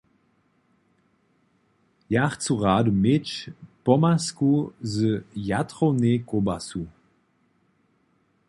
[2.13, 3.27] Ja chcu rady měć
[3.85, 4.51] pomazku
[4.93, 4.95] z
[5.49, 6.83] jatrowej kołbasu.